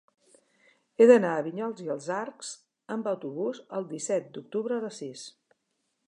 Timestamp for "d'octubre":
4.39-4.79